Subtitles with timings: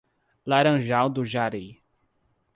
[0.47, 1.79] Laranjal do Jari